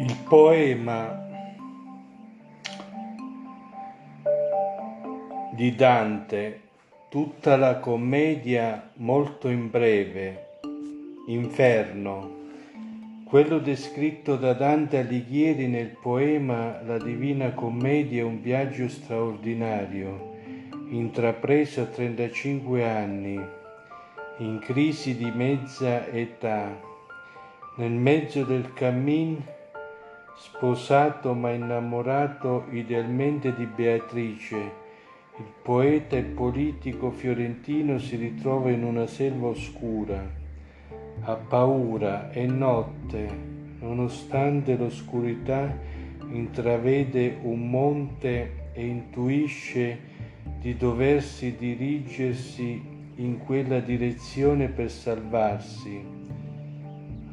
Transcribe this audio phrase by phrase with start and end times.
[0.00, 1.28] Il poema
[5.52, 6.60] di Dante,
[7.10, 10.60] tutta la commedia molto in breve,
[11.26, 12.30] Inferno,
[13.24, 20.32] quello descritto da Dante Alighieri nel poema La Divina Commedia è un viaggio straordinario,
[20.88, 23.38] intrapreso a 35 anni,
[24.38, 26.74] in crisi di mezza età,
[27.76, 29.58] nel mezzo del cammin,
[30.42, 39.06] sposato ma innamorato idealmente di Beatrice, il poeta e politico fiorentino si ritrova in una
[39.06, 40.38] selva oscura
[41.22, 43.28] ha paura e notte,
[43.80, 45.76] nonostante l'oscurità,
[46.30, 49.98] intravede un monte e intuisce
[50.60, 52.82] di doversi dirigersi
[53.16, 56.02] in quella direzione per salvarsi.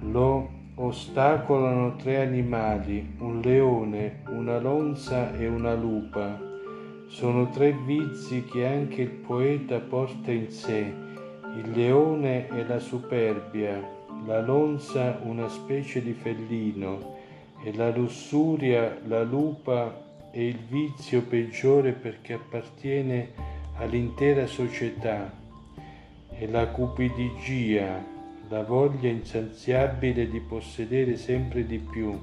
[0.00, 6.40] Lo ostacolano tre animali, un leone, una lonza e una lupa.
[7.08, 11.04] Sono tre vizi che anche il poeta porta in sé
[11.56, 13.82] il leone è la superbia,
[14.26, 17.14] la lonza una specie di fellino
[17.62, 23.30] e la lussuria, la lupa è il vizio peggiore perché appartiene
[23.78, 25.32] all'intera società
[26.38, 28.04] e la cupidigia,
[28.48, 32.16] la voglia insaziabile di possedere sempre di più.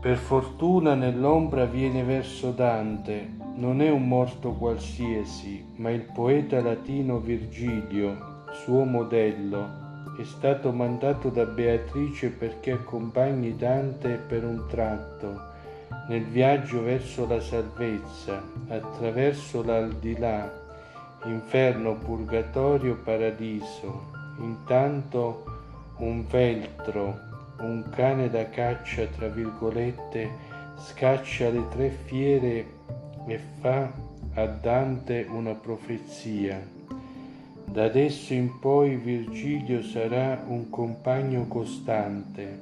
[0.00, 7.18] Per fortuna nell'ombra viene verso Dante, non è un morto qualsiasi, ma il poeta latino
[7.20, 9.82] Virgilio, suo modello,
[10.18, 15.52] è stato mandato da Beatrice perché accompagni Dante per un tratto
[16.08, 20.63] nel viaggio verso la salvezza, attraverso l'aldilà,
[21.24, 24.12] inferno, purgatorio, paradiso.
[24.38, 25.44] Intanto
[25.98, 27.18] un veltro,
[27.60, 30.28] un cane da caccia, tra virgolette,
[30.76, 32.66] scaccia le tre fiere
[33.26, 33.90] e fa
[34.34, 36.60] a Dante una profezia.
[37.64, 42.60] Da adesso in poi Virgilio sarà un compagno costante,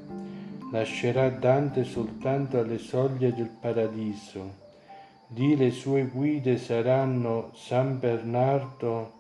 [0.71, 4.62] lascerà Dante soltanto alle soglie del paradiso.
[5.32, 9.12] Di le sue guide saranno San Bernardo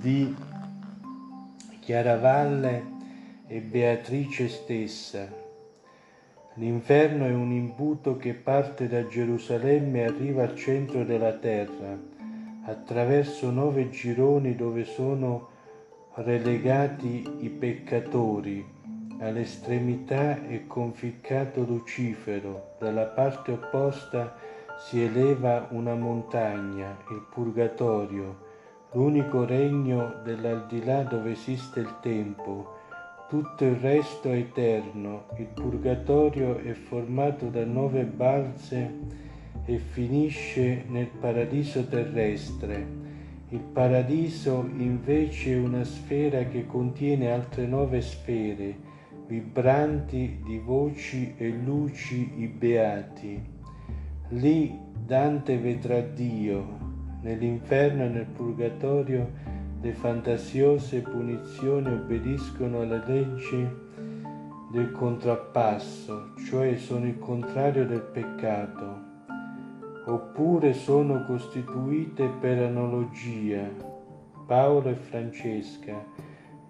[0.00, 0.34] di
[1.80, 2.84] Chiaravalle
[3.46, 5.40] e Beatrice stessa
[6.54, 11.96] L'inferno è un imbuto che parte da Gerusalemme e arriva al centro della terra,
[12.64, 15.48] attraverso nove gironi dove sono
[16.16, 18.79] relegati i peccatori.
[19.20, 24.34] All'estremità è conficcato Lucifero, dalla parte opposta
[24.78, 28.48] si eleva una montagna, il Purgatorio,
[28.92, 32.78] l'unico regno dell'aldilà dove esiste il tempo,
[33.28, 38.90] tutto il resto è eterno, il purgatorio è formato da nove balze
[39.66, 42.98] e finisce nel paradiso terrestre.
[43.50, 48.88] Il paradiso invece è una sfera che contiene altre nove sfere,
[49.30, 53.40] vibranti di voci e luci i beati.
[54.30, 56.66] Lì Dante vedrà Dio,
[57.22, 59.30] nell'inferno e nel purgatorio
[59.80, 63.68] le fantasiose punizioni obbediscono alle leggi
[64.72, 68.98] del contrappasso, cioè sono il contrario del peccato,
[70.06, 73.62] oppure sono costituite per analogia.
[74.44, 76.04] Paolo e Francesca,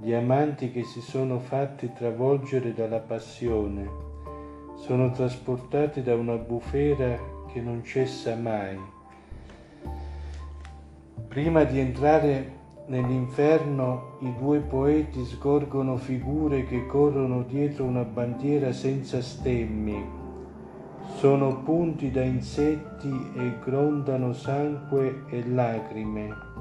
[0.01, 3.89] gli amanti che si sono fatti travolgere dalla passione,
[4.77, 7.19] sono trasportati da una bufera
[7.53, 8.79] che non cessa mai.
[11.29, 12.59] Prima di entrare
[12.91, 20.05] Nell'inferno i due poeti scorgono figure che corrono dietro una bandiera senza stemmi.
[21.15, 26.60] Sono punti da insetti e grondano sangue e lacrime.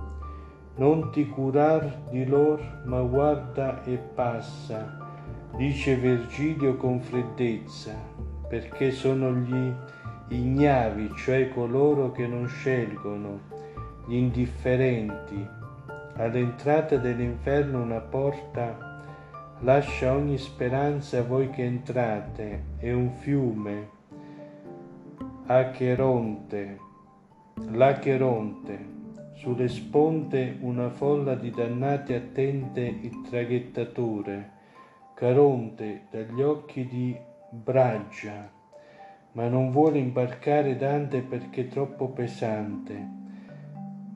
[0.75, 4.97] Non ti curar di lor, ma guarda e passa,
[5.57, 7.93] dice Virgilio con freddezza,
[8.47, 9.73] perché sono gli
[10.29, 13.39] ignavi, cioè coloro che non scelgono,
[14.07, 15.45] gli indifferenti,
[16.15, 18.87] all'entrata dell'inferno una porta
[19.61, 23.89] lascia ogni speranza a voi che entrate, è un fiume,
[25.47, 26.77] Acheronte,
[27.71, 28.98] l'Acheronte,
[29.39, 34.51] sulle sponde una folla di dannati attende il traghettatore,
[35.13, 37.17] Caronte dagli occhi di
[37.49, 38.51] Braggia,
[39.31, 43.17] ma non vuole imbarcare Dante perché è troppo pesante.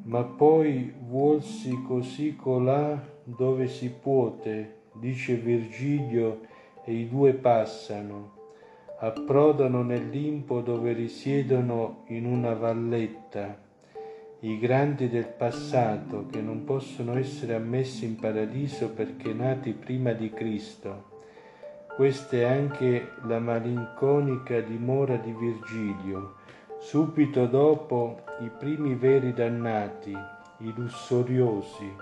[0.03, 6.41] Ma poi vuolsi così colà dove si puote dice Virgilio,
[6.83, 8.31] e i due passano,
[8.99, 13.62] approdano nel limpo dove risiedono in una valletta
[14.45, 20.31] i grandi del passato che non possono essere ammessi in paradiso perché nati prima di
[20.31, 21.11] Cristo.
[21.95, 26.33] Questa è anche la malinconica dimora di Virgilio,
[26.77, 31.95] subito dopo i primi veri dannati, i lussuriosi.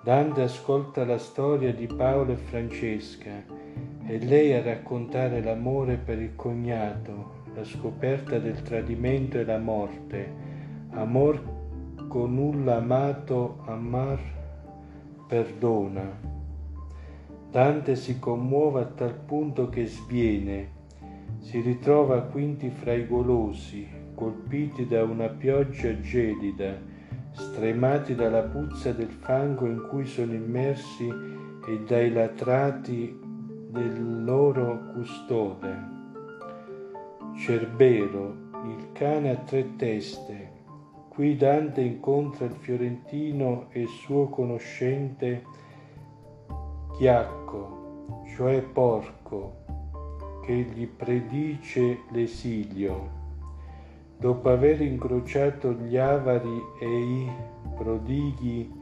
[0.00, 3.44] Dante ascolta la storia di Paolo e Francesca
[4.06, 10.46] e lei a raccontare l'amore per il cognato, la scoperta del tradimento e la morte,
[10.92, 11.56] amor
[12.08, 14.18] con nulla amato amar
[15.28, 16.36] perdona.
[17.50, 20.70] Dante si commuove a tal punto che sviene,
[21.38, 26.76] si ritrova quindi fra i golosi, colpiti da una pioggia gelida,
[27.32, 33.18] stremati dalla puzza del fango in cui sono immersi e dai latrati
[33.70, 35.96] del loro custode.
[37.36, 38.34] Cerbero,
[38.64, 40.47] il cane a tre teste,
[41.18, 45.42] Qui Dante incontra il fiorentino e il suo conoscente
[46.96, 49.64] Chiacco, cioè porco,
[50.44, 53.10] che gli predice l'esilio.
[54.16, 57.28] Dopo aver incrociato gli avari e i
[57.76, 58.72] prodighi,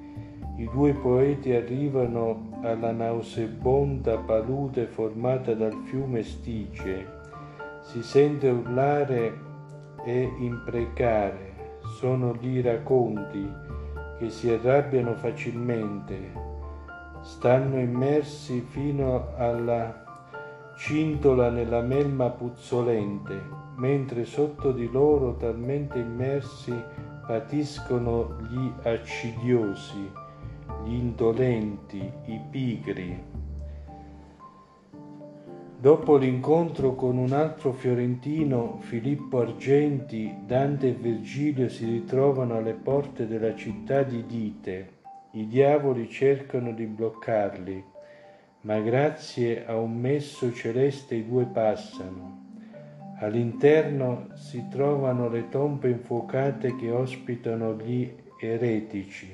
[0.56, 7.06] i due poeti arrivano alla nauseabonda palude formata dal fiume Stice.
[7.80, 9.32] Si sente urlare
[10.04, 11.55] e imprecare
[11.96, 13.50] sono gli iraconti
[14.18, 16.30] che si arrabbiano facilmente,
[17.22, 20.04] stanno immersi fino alla
[20.76, 23.40] cintola nella melma puzzolente,
[23.76, 26.74] mentre sotto di loro talmente immersi
[27.26, 30.12] patiscono gli accidiosi,
[30.84, 33.35] gli indolenti, i pigri.
[35.78, 43.26] Dopo l'incontro con un altro fiorentino, Filippo Argenti, Dante e Virgilio si ritrovano alle porte
[43.26, 44.94] della città di Dite.
[45.32, 47.84] I diavoli cercano di bloccarli,
[48.62, 52.44] ma grazie a un messo celeste i due passano.
[53.18, 59.30] All'interno si trovano le tombe infuocate che ospitano gli eretici.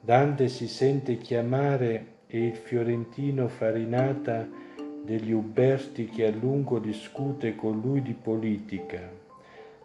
[0.00, 4.68] Dante si sente chiamare e il fiorentino Farinata
[5.02, 9.00] degli Uberti che a lungo discute con lui di politica.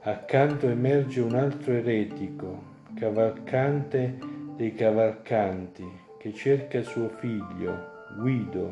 [0.02, 2.62] Accanto emerge un altro eretico,
[2.96, 4.18] cavalcante
[4.56, 5.86] dei cavalcanti,
[6.20, 8.72] che cerca suo figlio, Guido,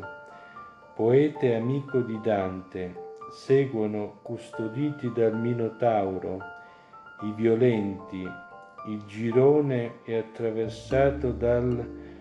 [0.94, 3.02] poeta e amico di Dante.
[3.32, 6.38] Seguono, custoditi dal Minotauro,
[7.22, 8.22] i violenti.
[8.86, 12.13] Il girone è attraversato dal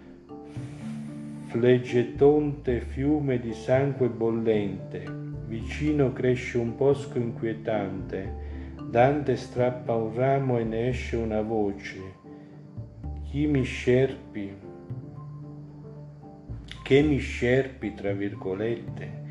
[1.54, 5.06] fleggetonte fiume di sangue bollente.
[5.46, 8.72] Vicino cresce un bosco inquietante.
[8.90, 12.02] Dante strappa un ramo e ne esce una voce.
[13.30, 14.52] Chi mi scerpi?
[16.82, 19.22] Che mi scerpi, tra virgolette?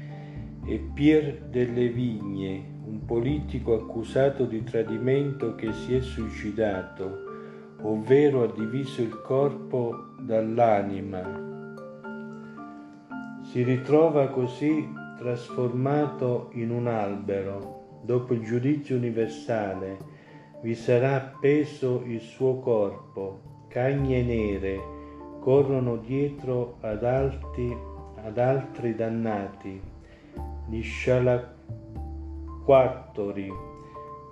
[0.65, 7.25] E Pier delle Vigne, un politico accusato di tradimento che si è suicidato,
[7.81, 11.51] ovvero ha diviso il corpo dall'anima
[13.53, 18.01] si ritrova così trasformato in un albero.
[18.03, 19.99] Dopo il giudizio universale
[20.63, 24.81] vi sarà appeso il suo corpo, cagne nere
[25.39, 27.77] corrono dietro ad, alti,
[28.25, 29.79] ad altri dannati,
[30.71, 33.53] gli scialacquattori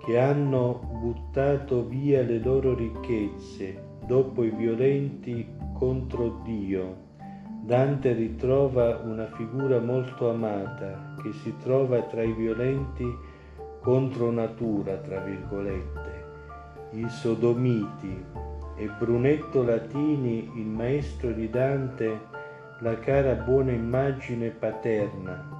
[0.03, 5.47] che hanno buttato via le loro ricchezze dopo i violenti
[5.77, 7.09] contro Dio
[7.63, 13.05] Dante ritrova una figura molto amata che si trova tra i violenti
[13.79, 16.25] contro natura, tra virgolette,
[16.93, 18.25] i sodomiti
[18.75, 22.19] e Brunetto Latini, il maestro di Dante,
[22.79, 25.59] la cara buona immagine paterna.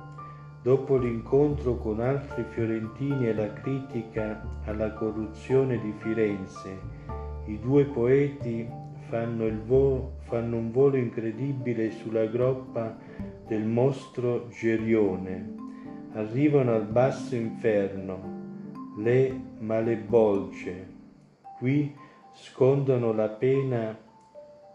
[0.63, 6.79] Dopo l'incontro con altri fiorentini e la critica alla corruzione di Firenze,
[7.45, 8.80] i due poeti
[9.11, 12.97] fanno, vo- fanno un volo incredibile sulla groppa
[13.45, 15.53] del mostro Gerione,
[16.13, 18.39] arrivano al basso inferno,
[18.99, 20.87] le malebolce,
[21.57, 21.93] qui
[22.31, 23.97] scontano la pena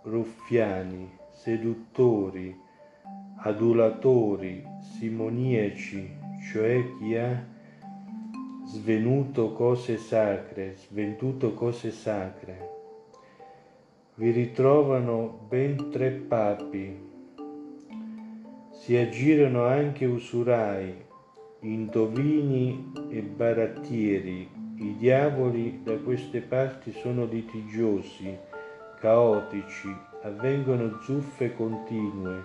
[0.03, 2.55] ruffiani, seduttori,
[3.37, 4.63] adulatori,
[4.99, 6.15] simoniaci,
[6.53, 7.43] cioè chi ha
[8.67, 12.66] svenuto cose sacre, sventuto cose sacre
[14.19, 17.05] vi ritrovano ben tre papi,
[18.71, 20.95] Si aggirano anche usurai,
[21.61, 24.49] indovini e barattieri.
[24.77, 28.35] I diavoli da queste parti sono litigiosi,
[29.01, 32.45] caotici, avvengono zuffe continue.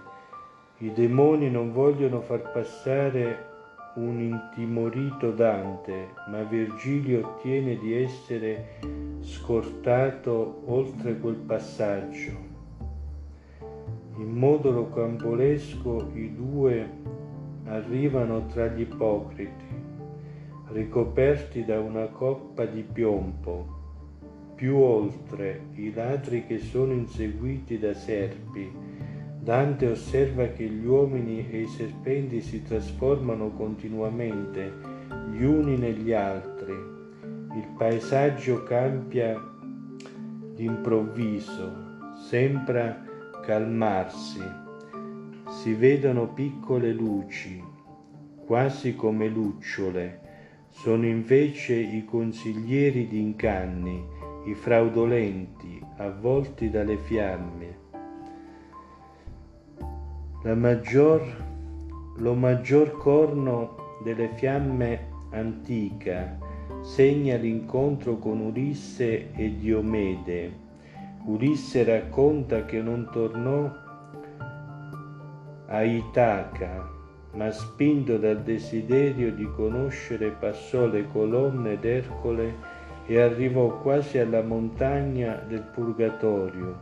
[0.80, 3.51] I demoni non vogliono far passare
[3.96, 8.80] un intimorito Dante, ma Virgilio ottiene di essere
[9.20, 12.50] scortato oltre quel passaggio.
[14.18, 16.90] In modo rocambolesco i due
[17.66, 19.66] arrivano tra gli ipocriti,
[20.70, 23.80] ricoperti da una coppa di piombo,
[24.56, 28.81] più oltre i ladri che sono inseguiti da serpi.
[29.44, 34.72] Dante osserva che gli uomini e i serpenti si trasformano continuamente
[35.32, 36.72] gli uni negli altri.
[36.72, 39.36] Il paesaggio cambia
[40.54, 41.74] d'improvviso,
[42.30, 43.04] sembra
[43.44, 44.44] calmarsi.
[45.50, 47.64] Si vedono piccole luci,
[48.46, 50.20] quasi come lucciole,
[50.70, 54.06] sono invece i consiglieri d'incanni,
[54.46, 57.81] i fraudolenti, avvolti dalle fiamme.
[60.44, 61.22] Maggior,
[62.18, 66.38] lo maggior corno delle fiamme antica
[66.82, 70.52] segna l'incontro con Ulisse e Diomede,
[71.26, 73.72] Ulisse racconta che non tornò
[75.68, 76.90] a Itaca,
[77.34, 82.56] ma spinto dal desiderio di conoscere passò le colonne d'Ercole
[83.06, 86.80] e arrivò quasi alla montagna del Purgatorio,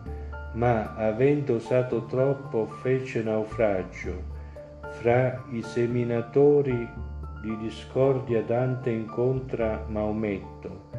[0.54, 4.38] ma avendo osato troppo fece naufragio.
[4.82, 6.88] Fra i seminatori
[7.42, 10.90] di discordia Dante incontra Maometto,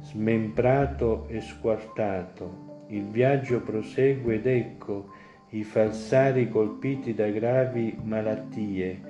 [0.00, 5.08] smembrato e squartato, il viaggio prosegue ed ecco
[5.50, 9.00] i falsari colpiti da gravi malattie,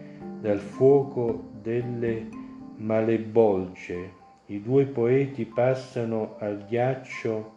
[0.40, 2.28] dal fuoco delle
[2.76, 4.22] malebolge.
[4.46, 7.52] I due poeti passano al ghiaccio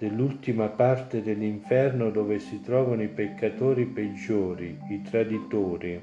[0.00, 6.02] dell'ultima parte dell'inferno dove si trovano i peccatori peggiori, i traditori.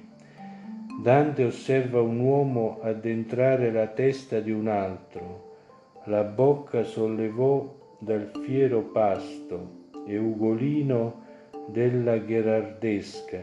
[1.01, 5.56] Dante osserva un uomo addentrare la testa di un altro.
[6.06, 11.24] La bocca sollevò dal fiero pasto e ugolino
[11.66, 13.42] della gherardesca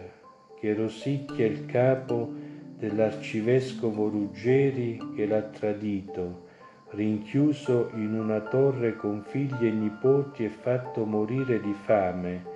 [0.61, 2.31] che rosicchia il capo
[2.79, 6.45] dell'arcivescovo Ruggeri che l'ha tradito,
[6.95, 12.53] rinchiuso in una torre con figli e nipoti e fatto morire di fame.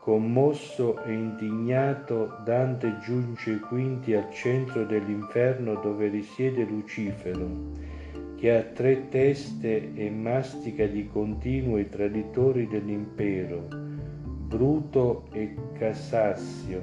[0.00, 7.96] Commosso e indignato, Dante giunge quindi al centro dell'inferno dove risiede Lucifero
[8.38, 16.80] che ha tre teste e mastica di continuo i traditori dell'impero, Bruto e Cassio,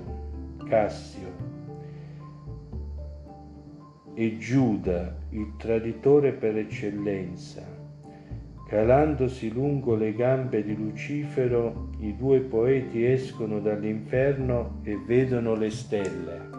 [0.68, 1.45] Cassio,
[4.16, 7.62] e Giuda, il traditore per eccellenza.
[8.68, 16.55] Calandosi lungo le gambe di Lucifero, i due poeti escono dall'inferno e vedono le stelle.